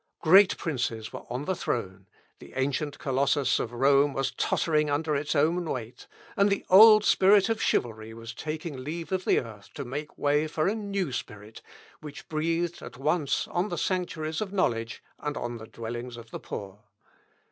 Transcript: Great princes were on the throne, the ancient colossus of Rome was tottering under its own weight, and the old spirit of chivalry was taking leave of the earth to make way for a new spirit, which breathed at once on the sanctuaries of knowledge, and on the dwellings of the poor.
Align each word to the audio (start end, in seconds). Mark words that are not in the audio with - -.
Great 0.23 0.57
princes 0.57 1.13
were 1.13 1.27
on 1.29 1.45
the 1.45 1.53
throne, 1.55 2.07
the 2.39 2.53
ancient 2.55 2.97
colossus 2.97 3.59
of 3.59 3.71
Rome 3.71 4.13
was 4.13 4.31
tottering 4.31 4.89
under 4.89 5.15
its 5.15 5.35
own 5.35 5.65
weight, 5.69 6.07
and 6.35 6.49
the 6.49 6.65
old 6.71 7.05
spirit 7.05 7.49
of 7.49 7.61
chivalry 7.61 8.11
was 8.11 8.33
taking 8.33 8.83
leave 8.83 9.11
of 9.11 9.25
the 9.25 9.39
earth 9.39 9.69
to 9.75 9.85
make 9.85 10.17
way 10.17 10.47
for 10.47 10.67
a 10.67 10.73
new 10.73 11.11
spirit, 11.11 11.61
which 11.99 12.27
breathed 12.29 12.81
at 12.81 12.97
once 12.97 13.47
on 13.49 13.69
the 13.69 13.77
sanctuaries 13.77 14.41
of 14.41 14.51
knowledge, 14.51 15.03
and 15.19 15.37
on 15.37 15.57
the 15.57 15.67
dwellings 15.67 16.17
of 16.17 16.31
the 16.31 16.39
poor. 16.39 16.79